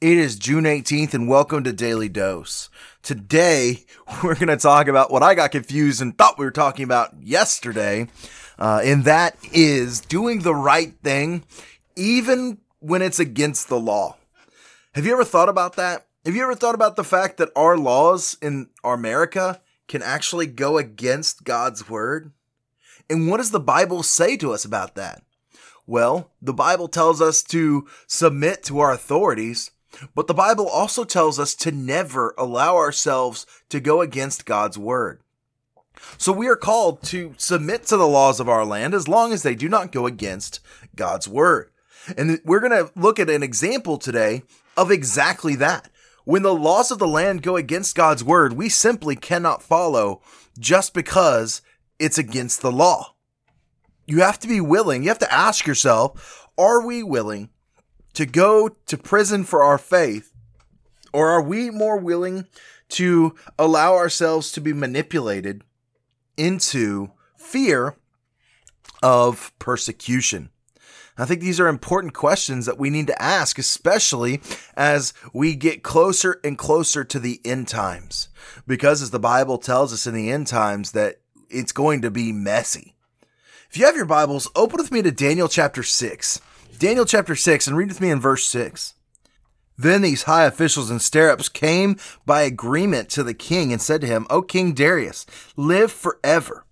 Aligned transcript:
It 0.00 0.16
is 0.16 0.36
June 0.36 0.64
18th, 0.64 1.12
and 1.12 1.28
welcome 1.28 1.62
to 1.62 1.74
Daily 1.74 2.08
Dose. 2.08 2.70
Today, 3.02 3.84
we're 4.24 4.34
going 4.34 4.48
to 4.48 4.56
talk 4.56 4.88
about 4.88 5.10
what 5.10 5.22
I 5.22 5.34
got 5.34 5.50
confused 5.50 6.00
and 6.00 6.16
thought 6.16 6.38
we 6.38 6.46
were 6.46 6.50
talking 6.50 6.84
about 6.84 7.14
yesterday, 7.20 8.08
uh, 8.58 8.80
and 8.82 9.04
that 9.04 9.36
is 9.52 10.00
doing 10.00 10.38
the 10.38 10.54
right 10.54 10.94
thing, 11.04 11.44
even 11.96 12.56
when 12.78 13.02
it's 13.02 13.20
against 13.20 13.68
the 13.68 13.78
law. 13.78 14.16
Have 14.94 15.04
you 15.04 15.12
ever 15.12 15.22
thought 15.22 15.50
about 15.50 15.76
that? 15.76 16.06
Have 16.24 16.34
you 16.34 16.44
ever 16.44 16.54
thought 16.54 16.74
about 16.74 16.96
the 16.96 17.04
fact 17.04 17.36
that 17.36 17.52
our 17.54 17.76
laws 17.76 18.38
in 18.40 18.70
America 18.82 19.60
can 19.86 20.02
actually 20.02 20.46
go 20.46 20.78
against 20.78 21.44
God's 21.44 21.90
word? 21.90 22.32
And 23.10 23.28
what 23.28 23.36
does 23.36 23.50
the 23.50 23.60
Bible 23.60 24.02
say 24.02 24.38
to 24.38 24.54
us 24.54 24.64
about 24.64 24.94
that? 24.94 25.22
Well, 25.86 26.30
the 26.40 26.54
Bible 26.54 26.88
tells 26.88 27.20
us 27.20 27.42
to 27.42 27.86
submit 28.06 28.62
to 28.62 28.78
our 28.78 28.92
authorities, 28.92 29.72
but 30.14 30.26
the 30.26 30.34
Bible 30.34 30.68
also 30.68 31.04
tells 31.04 31.38
us 31.38 31.54
to 31.56 31.72
never 31.72 32.34
allow 32.38 32.76
ourselves 32.76 33.46
to 33.68 33.80
go 33.80 34.00
against 34.00 34.46
God's 34.46 34.78
word. 34.78 35.20
So 36.16 36.32
we 36.32 36.48
are 36.48 36.56
called 36.56 37.02
to 37.04 37.34
submit 37.36 37.84
to 37.86 37.96
the 37.96 38.08
laws 38.08 38.40
of 38.40 38.48
our 38.48 38.64
land 38.64 38.94
as 38.94 39.08
long 39.08 39.32
as 39.32 39.42
they 39.42 39.54
do 39.54 39.68
not 39.68 39.92
go 39.92 40.06
against 40.06 40.60
God's 40.96 41.28
word. 41.28 41.70
And 42.16 42.40
we're 42.44 42.60
going 42.60 42.70
to 42.86 42.90
look 42.96 43.18
at 43.18 43.30
an 43.30 43.42
example 43.42 43.98
today 43.98 44.42
of 44.76 44.90
exactly 44.90 45.54
that. 45.56 45.90
When 46.24 46.42
the 46.42 46.54
laws 46.54 46.90
of 46.90 46.98
the 46.98 47.08
land 47.08 47.42
go 47.42 47.56
against 47.56 47.96
God's 47.96 48.22
word, 48.24 48.52
we 48.52 48.68
simply 48.68 49.16
cannot 49.16 49.62
follow 49.62 50.22
just 50.58 50.94
because 50.94 51.62
it's 51.98 52.18
against 52.18 52.62
the 52.62 52.72
law. 52.72 53.14
You 54.06 54.20
have 54.20 54.38
to 54.40 54.48
be 54.48 54.60
willing, 54.60 55.02
you 55.02 55.08
have 55.08 55.18
to 55.20 55.32
ask 55.32 55.66
yourself, 55.66 56.48
are 56.58 56.84
we 56.84 57.02
willing 57.02 57.50
to 58.14 58.26
go 58.26 58.70
to 58.86 58.98
prison 58.98 59.44
for 59.44 59.62
our 59.62 59.78
faith? 59.78 60.32
Or 61.12 61.30
are 61.30 61.42
we 61.42 61.70
more 61.70 61.96
willing 61.96 62.46
to 62.90 63.34
allow 63.58 63.94
ourselves 63.94 64.52
to 64.52 64.60
be 64.60 64.72
manipulated 64.72 65.62
into 66.36 67.10
fear 67.36 67.96
of 69.02 69.52
persecution? 69.58 70.50
I 71.18 71.26
think 71.26 71.42
these 71.42 71.60
are 71.60 71.68
important 71.68 72.14
questions 72.14 72.64
that 72.64 72.78
we 72.78 72.88
need 72.88 73.06
to 73.08 73.22
ask, 73.22 73.58
especially 73.58 74.40
as 74.74 75.12
we 75.34 75.54
get 75.54 75.82
closer 75.82 76.40
and 76.42 76.56
closer 76.56 77.04
to 77.04 77.18
the 77.18 77.40
end 77.44 77.68
times. 77.68 78.28
Because 78.66 79.02
as 79.02 79.10
the 79.10 79.18
Bible 79.18 79.58
tells 79.58 79.92
us 79.92 80.06
in 80.06 80.14
the 80.14 80.30
end 80.30 80.46
times 80.46 80.92
that 80.92 81.16
it's 81.50 81.72
going 81.72 82.00
to 82.02 82.10
be 82.10 82.32
messy. 82.32 82.94
If 83.70 83.76
you 83.76 83.84
have 83.84 83.96
your 83.96 84.06
Bibles, 84.06 84.48
open 84.56 84.78
with 84.78 84.90
me 84.90 85.02
to 85.02 85.10
Daniel 85.10 85.48
chapter 85.48 85.82
6. 85.82 86.40
Daniel 86.78 87.04
chapter 87.04 87.36
6 87.36 87.66
and 87.66 87.76
read 87.76 87.88
with 87.88 88.00
me 88.00 88.10
in 88.10 88.20
verse 88.20 88.46
6. 88.46 88.94
Then 89.76 90.02
these 90.02 90.24
high 90.24 90.44
officials 90.44 90.90
and 90.90 91.00
satraps 91.00 91.48
came 91.48 91.96
by 92.26 92.42
agreement 92.42 93.08
to 93.10 93.22
the 93.22 93.34
king 93.34 93.72
and 93.72 93.80
said 93.80 94.00
to 94.02 94.06
him, 94.06 94.26
O 94.30 94.42
King 94.42 94.72
Darius, 94.72 95.26
live 95.56 95.90
forever 95.90 96.64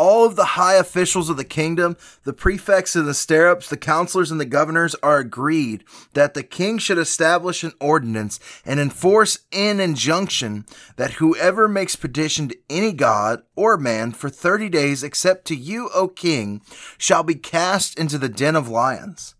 all 0.00 0.24
of 0.24 0.34
the 0.34 0.56
high 0.56 0.76
officials 0.76 1.28
of 1.28 1.36
the 1.36 1.44
kingdom, 1.44 1.94
the 2.24 2.32
prefects 2.32 2.96
and 2.96 3.06
the 3.06 3.12
satraps, 3.12 3.68
the 3.68 3.76
counselors 3.76 4.30
and 4.30 4.40
the 4.40 4.46
governors 4.46 4.94
are 5.02 5.18
agreed 5.18 5.84
that 6.14 6.32
the 6.32 6.42
king 6.42 6.78
should 6.78 6.96
establish 6.96 7.62
an 7.62 7.72
ordinance 7.78 8.40
and 8.64 8.80
enforce 8.80 9.40
an 9.52 9.78
injunction 9.78 10.64
that 10.96 11.12
whoever 11.12 11.68
makes 11.68 11.96
petition 11.96 12.48
to 12.48 12.56
any 12.70 12.92
god 12.92 13.42
or 13.54 13.76
man 13.76 14.10
for 14.10 14.30
30 14.30 14.70
days 14.70 15.02
except 15.02 15.44
to 15.44 15.54
you, 15.54 15.90
O 15.94 16.08
king, 16.08 16.62
shall 16.96 17.22
be 17.22 17.34
cast 17.34 17.98
into 17.98 18.16
the 18.16 18.30
den 18.30 18.56
of 18.56 18.70
lions. 18.70 19.34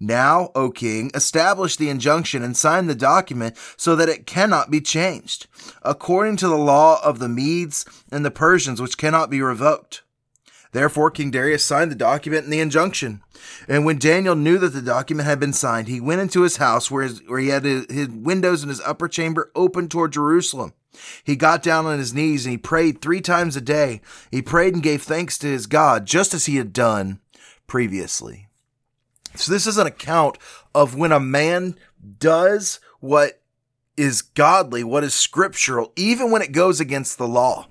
Now, 0.00 0.50
O 0.54 0.70
king, 0.70 1.10
establish 1.14 1.76
the 1.76 1.90
injunction 1.90 2.42
and 2.42 2.56
sign 2.56 2.86
the 2.86 2.94
document 2.94 3.56
so 3.76 3.96
that 3.96 4.08
it 4.08 4.26
cannot 4.26 4.70
be 4.70 4.80
changed, 4.80 5.48
according 5.82 6.36
to 6.36 6.48
the 6.48 6.56
law 6.56 7.00
of 7.02 7.18
the 7.18 7.28
Medes 7.28 7.84
and 8.10 8.24
the 8.24 8.30
Persians, 8.30 8.80
which 8.80 8.98
cannot 8.98 9.28
be 9.28 9.42
revoked. 9.42 10.02
Therefore, 10.72 11.10
King 11.10 11.30
Darius 11.30 11.64
signed 11.64 11.90
the 11.90 11.96
document 11.96 12.44
and 12.44 12.52
the 12.52 12.60
injunction. 12.60 13.22
And 13.66 13.84
when 13.84 13.98
Daniel 13.98 14.36
knew 14.36 14.58
that 14.58 14.68
the 14.68 14.82
document 14.82 15.26
had 15.26 15.40
been 15.40 15.52
signed, 15.52 15.88
he 15.88 16.00
went 16.00 16.20
into 16.20 16.42
his 16.42 16.58
house 16.58 16.90
where, 16.90 17.04
his, 17.04 17.20
where 17.26 17.40
he 17.40 17.48
had 17.48 17.64
his, 17.64 17.86
his 17.90 18.08
windows 18.08 18.62
in 18.62 18.68
his 18.68 18.82
upper 18.82 19.08
chamber 19.08 19.50
open 19.54 19.88
toward 19.88 20.12
Jerusalem. 20.12 20.74
He 21.24 21.36
got 21.36 21.62
down 21.62 21.86
on 21.86 21.98
his 21.98 22.12
knees 22.12 22.44
and 22.44 22.52
he 22.52 22.58
prayed 22.58 23.00
three 23.00 23.20
times 23.20 23.56
a 23.56 23.60
day. 23.60 24.00
He 24.30 24.42
prayed 24.42 24.74
and 24.74 24.82
gave 24.82 25.02
thanks 25.02 25.38
to 25.38 25.46
his 25.46 25.66
God, 25.66 26.06
just 26.06 26.34
as 26.34 26.46
he 26.46 26.56
had 26.56 26.72
done 26.72 27.20
previously. 27.66 28.47
So 29.38 29.52
this 29.52 29.66
is 29.66 29.78
an 29.78 29.86
account 29.86 30.38
of 30.74 30.96
when 30.96 31.12
a 31.12 31.20
man 31.20 31.76
does 32.18 32.80
what 33.00 33.40
is 33.96 34.22
godly, 34.22 34.84
what 34.84 35.04
is 35.04 35.14
scriptural, 35.14 35.92
even 35.96 36.30
when 36.30 36.42
it 36.42 36.52
goes 36.52 36.80
against 36.80 37.18
the 37.18 37.28
law. 37.28 37.68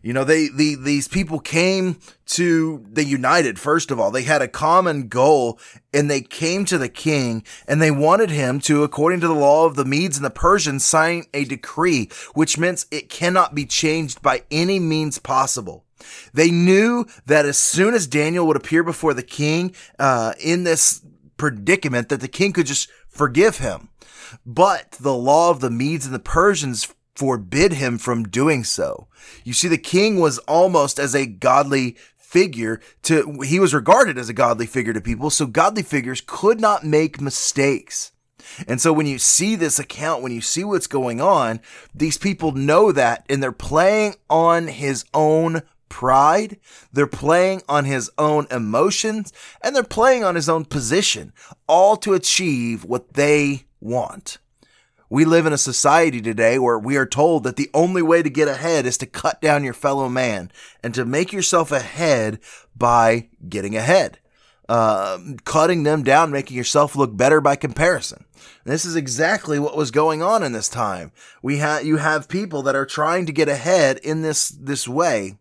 You 0.00 0.12
know, 0.12 0.24
they, 0.24 0.48
the, 0.48 0.76
these 0.76 1.08
people 1.08 1.40
came 1.40 1.98
to, 2.26 2.84
they 2.88 3.02
united, 3.02 3.58
first 3.58 3.90
of 3.90 3.98
all. 3.98 4.10
They 4.10 4.22
had 4.22 4.42
a 4.42 4.48
common 4.48 5.08
goal 5.08 5.58
and 5.92 6.08
they 6.08 6.20
came 6.20 6.64
to 6.66 6.78
the 6.78 6.88
king 6.88 7.44
and 7.66 7.82
they 7.82 7.90
wanted 7.90 8.30
him 8.30 8.60
to, 8.60 8.84
according 8.84 9.20
to 9.20 9.28
the 9.28 9.34
law 9.34 9.66
of 9.66 9.74
the 9.74 9.84
Medes 9.84 10.16
and 10.16 10.24
the 10.24 10.30
Persians, 10.30 10.84
sign 10.84 11.24
a 11.34 11.44
decree, 11.44 12.08
which 12.34 12.58
means 12.58 12.86
it 12.90 13.10
cannot 13.10 13.54
be 13.54 13.66
changed 13.66 14.22
by 14.22 14.44
any 14.50 14.78
means 14.78 15.18
possible. 15.18 15.84
They 16.32 16.50
knew 16.50 17.06
that 17.26 17.46
as 17.46 17.58
soon 17.58 17.94
as 17.94 18.06
Daniel 18.06 18.46
would 18.46 18.56
appear 18.56 18.82
before 18.82 19.14
the 19.14 19.22
king 19.22 19.74
uh, 19.98 20.32
in 20.40 20.64
this 20.64 21.02
predicament, 21.36 22.08
that 22.08 22.20
the 22.20 22.28
king 22.28 22.52
could 22.52 22.66
just 22.66 22.90
forgive 23.08 23.58
him. 23.58 23.88
But 24.44 24.92
the 25.00 25.14
law 25.14 25.50
of 25.50 25.60
the 25.60 25.70
Medes 25.70 26.06
and 26.06 26.14
the 26.14 26.18
Persians 26.18 26.92
forbid 27.14 27.72
him 27.72 27.98
from 27.98 28.24
doing 28.24 28.62
so. 28.62 29.08
You 29.44 29.52
see, 29.52 29.68
the 29.68 29.78
king 29.78 30.20
was 30.20 30.38
almost 30.40 30.98
as 30.98 31.14
a 31.14 31.26
godly 31.26 31.96
figure 32.16 32.80
to, 33.02 33.40
he 33.40 33.58
was 33.58 33.74
regarded 33.74 34.18
as 34.18 34.28
a 34.28 34.34
godly 34.34 34.66
figure 34.66 34.92
to 34.92 35.00
people, 35.00 35.30
so 35.30 35.46
godly 35.46 35.82
figures 35.82 36.22
could 36.24 36.60
not 36.60 36.84
make 36.84 37.20
mistakes. 37.20 38.12
And 38.66 38.80
so 38.80 38.92
when 38.92 39.06
you 39.06 39.18
see 39.18 39.56
this 39.56 39.78
account, 39.78 40.22
when 40.22 40.32
you 40.32 40.40
see 40.40 40.62
what's 40.62 40.86
going 40.86 41.20
on, 41.20 41.60
these 41.94 42.18
people 42.18 42.52
know 42.52 42.92
that 42.92 43.24
and 43.28 43.42
they're 43.42 43.52
playing 43.52 44.14
on 44.28 44.68
his 44.68 45.04
own 45.12 45.62
pride, 45.88 46.58
they're 46.92 47.06
playing 47.06 47.62
on 47.68 47.84
his 47.84 48.10
own 48.18 48.46
emotions, 48.50 49.32
and 49.62 49.74
they're 49.74 49.82
playing 49.82 50.24
on 50.24 50.34
his 50.34 50.48
own 50.48 50.64
position, 50.64 51.32
all 51.66 51.96
to 51.98 52.14
achieve 52.14 52.84
what 52.84 53.14
they 53.14 53.64
want. 53.80 54.38
We 55.10 55.24
live 55.24 55.46
in 55.46 55.54
a 55.54 55.58
society 55.58 56.20
today 56.20 56.58
where 56.58 56.78
we 56.78 56.96
are 56.98 57.06
told 57.06 57.44
that 57.44 57.56
the 57.56 57.70
only 57.72 58.02
way 58.02 58.22
to 58.22 58.28
get 58.28 58.46
ahead 58.46 58.84
is 58.84 58.98
to 58.98 59.06
cut 59.06 59.40
down 59.40 59.64
your 59.64 59.72
fellow 59.72 60.08
man 60.08 60.52
and 60.82 60.94
to 60.94 61.06
make 61.06 61.32
yourself 61.32 61.72
ahead 61.72 62.40
by 62.76 63.28
getting 63.48 63.74
ahead. 63.74 64.18
Uh, 64.68 65.18
cutting 65.44 65.84
them 65.84 66.02
down, 66.02 66.30
making 66.30 66.54
yourself 66.54 66.94
look 66.94 67.16
better 67.16 67.40
by 67.40 67.56
comparison. 67.56 68.26
This 68.66 68.84
is 68.84 68.96
exactly 68.96 69.58
what 69.58 69.78
was 69.78 69.90
going 69.90 70.20
on 70.20 70.42
in 70.42 70.52
this 70.52 70.68
time. 70.68 71.10
We 71.40 71.56
have 71.56 71.86
you 71.86 71.96
have 71.96 72.28
people 72.28 72.62
that 72.64 72.76
are 72.76 72.84
trying 72.84 73.24
to 73.24 73.32
get 73.32 73.48
ahead 73.48 73.96
in 73.96 74.20
this 74.20 74.50
this 74.50 74.86
way, 74.86 75.38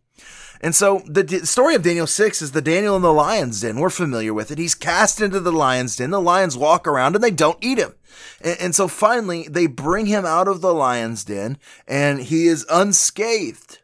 and 0.61 0.73
so 0.73 1.03
the 1.05 1.23
d- 1.23 1.39
story 1.39 1.75
of 1.75 1.83
Daniel 1.83 2.07
6 2.07 2.41
is 2.41 2.51
the 2.51 2.61
Daniel 2.61 2.95
in 2.95 3.01
the 3.01 3.13
lion's 3.13 3.61
den. 3.61 3.79
We're 3.79 3.89
familiar 3.89 4.33
with 4.33 4.51
it. 4.51 4.57
He's 4.57 4.75
cast 4.75 5.21
into 5.21 5.39
the 5.39 5.51
lion's 5.51 5.95
den. 5.95 6.09
The 6.09 6.21
lions 6.21 6.57
walk 6.57 6.87
around 6.87 7.15
and 7.15 7.23
they 7.23 7.31
don't 7.31 7.57
eat 7.61 7.77
him. 7.77 7.93
And, 8.41 8.57
and 8.59 8.75
so 8.75 8.87
finally, 8.87 9.47
they 9.49 9.67
bring 9.67 10.07
him 10.07 10.25
out 10.25 10.47
of 10.47 10.61
the 10.61 10.73
lion's 10.73 11.23
den 11.23 11.57
and 11.87 12.21
he 12.21 12.47
is 12.47 12.65
unscathed. 12.69 13.79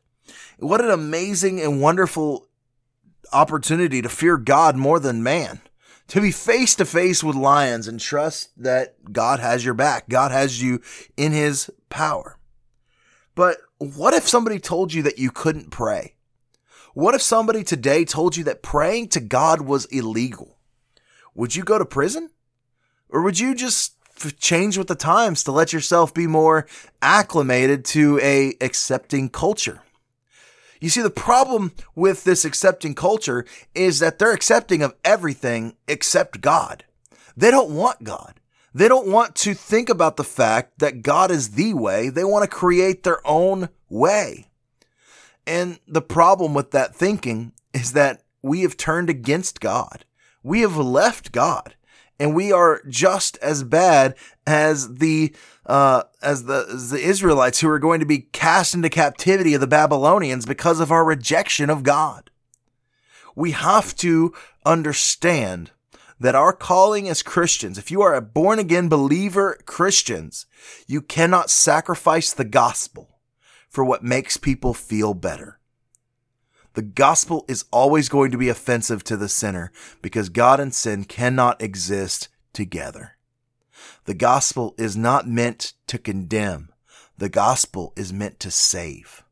What 0.58 0.84
an 0.84 0.90
amazing 0.90 1.62
and 1.62 1.82
wonderful 1.82 2.48
opportunity 3.32 4.02
to 4.02 4.10
fear 4.10 4.38
God 4.38 4.76
more 4.76 5.00
than 5.00 5.24
man. 5.24 5.62
To 6.10 6.22
be 6.22 6.32
face 6.32 6.76
to 6.76 6.86
face 6.86 7.24
with 7.24 7.36
lions 7.36 7.88
and 7.88 8.00
trust 8.00 8.52
that 8.62 9.12
God 9.12 9.40
has 9.40 9.64
your 9.64 9.74
back. 9.74 10.10
God 10.10 10.32
has 10.32 10.62
you 10.62 10.82
in 11.16 11.32
his 11.32 11.72
power. 11.90 12.38
But 13.36 13.58
what 13.78 14.14
if 14.14 14.28
somebody 14.28 14.60
told 14.60 14.94
you 14.94 15.02
that 15.04 15.18
you 15.18 15.32
couldn't 15.32 15.72
pray? 15.72 16.16
What 16.94 17.16
if 17.16 17.22
somebody 17.22 17.64
today 17.64 18.06
told 18.06 18.38
you 18.38 18.44
that 18.46 18.62
praying 18.62 19.10
to 19.10 19.20
God 19.20 19.62
was 19.62 19.86
illegal? 19.86 20.58
Would 21.36 21.56
you 21.56 21.64
go 21.64 21.78
to 21.80 21.86
prison? 21.86 22.30
Or 23.10 23.22
would 23.22 23.40
you 23.40 23.56
just 23.56 23.94
change 24.40 24.78
with 24.78 24.88
the 24.88 24.96
times 24.96 25.44
to 25.44 25.52
let 25.52 25.74
yourself 25.74 26.14
be 26.14 26.28
more 26.28 26.68
acclimated 27.02 27.86
to 27.86 28.20
a 28.22 28.56
accepting 28.62 29.30
culture. 29.30 29.82
You 30.80 30.90
see, 30.90 31.02
the 31.02 31.10
problem 31.10 31.72
with 31.96 32.24
this 32.24 32.44
accepting 32.44 32.94
culture 32.94 33.46
is 33.74 34.00
that 34.00 34.20
they're 34.20 34.34
accepting 34.34 34.82
of 34.82 34.96
everything 35.04 35.76
except 35.88 36.42
God. 36.42 36.84
They 37.38 37.52
don't 37.52 37.72
want 37.72 38.04
God. 38.04 38.40
They 38.74 38.88
don't 38.88 39.08
want 39.08 39.36
to 39.36 39.54
think 39.54 39.88
about 39.88 40.18
the 40.18 40.24
fact 40.24 40.80
that 40.80 41.02
God 41.02 41.32
is 41.32 41.52
the 41.52 41.74
way. 41.74 42.10
They 42.10 42.24
want 42.24 42.44
to 42.44 42.50
create 42.50 43.04
their 43.04 43.26
own 43.26 43.70
way. 43.88 44.48
And 45.46 45.80
the 45.88 46.02
problem 46.02 46.54
with 46.54 46.72
that 46.72 46.96
thinking 46.96 47.54
is 47.74 47.94
that 47.94 48.24
we 48.42 48.62
have 48.62 48.78
turned 48.78 49.10
against 49.10 49.60
God. 49.60 50.06
We 50.42 50.62
have 50.62 50.78
left 50.78 51.32
God 51.32 51.76
and 52.20 52.36
we 52.36 52.52
are 52.52 52.82
just 52.88 53.38
as 53.38 53.64
bad 53.64 54.16
as 54.46 54.96
the 54.96 55.36
uh, 55.66 56.04
as 56.22 56.46
the 56.46 56.68
as 56.72 56.90
the 56.90 57.00
Israelites 57.00 57.60
who 57.60 57.70
are 57.70 57.80
going 57.80 58.00
to 58.00 58.06
be 58.06 58.20
cast 58.20 58.74
into 58.74 58.90
captivity 58.90 59.54
of 59.54 59.62
the 59.62 59.68
Babylonians 59.68 60.46
because 60.46 60.80
of 60.80 60.92
our 60.92 61.04
rejection 61.04 61.70
of 61.70 61.84
God. 61.84 62.30
We 63.36 63.52
have 63.52 63.96
to 63.98 64.34
understand 64.66 65.72
that 66.20 66.36
our 66.36 66.54
calling 66.54 67.10
as 67.10 67.24
Christians, 67.24 67.78
if 67.78 67.90
you 67.90 68.02
are 68.02 68.14
a 68.14 68.22
born 68.22 68.60
again 68.60 68.88
believer 68.88 69.58
Christians, 69.66 70.46
you 70.88 71.02
cannot 71.02 71.50
sacrifice 71.50 72.32
the 72.32 72.46
gospel 72.46 73.13
for 73.74 73.84
what 73.84 74.04
makes 74.04 74.38
people 74.38 74.72
feel 74.76 75.16
better. 75.16 75.58
The 76.76 76.84
gospel 76.84 77.44
is 77.48 77.66
always 77.72 78.08
going 78.08 78.30
to 78.30 78.38
be 78.38 78.48
offensive 78.48 79.04
to 79.06 79.18
the 79.18 79.28
sinner 79.28 79.72
because 80.00 80.30
God 80.30 80.60
and 80.60 80.74
sin 80.74 81.06
cannot 81.06 81.60
exist 81.60 82.30
together. 82.54 83.18
The 84.06 84.14
gospel 84.14 84.76
is 84.78 84.96
not 84.96 85.28
meant 85.28 85.74
to 85.88 85.98
condemn. 85.98 86.70
The 87.18 87.30
gospel 87.30 87.94
is 87.96 88.14
meant 88.14 88.40
to 88.42 88.52
save. 88.52 89.24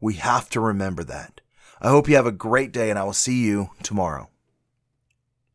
We 0.00 0.14
have 0.14 0.50
to 0.50 0.60
remember 0.60 1.04
that. 1.04 1.40
I 1.80 1.90
hope 1.90 2.08
you 2.08 2.16
have 2.16 2.26
a 2.26 2.32
great 2.32 2.72
day 2.72 2.90
and 2.90 2.98
I 2.98 3.04
will 3.04 3.12
see 3.12 3.44
you 3.44 3.70
tomorrow. 3.84 4.30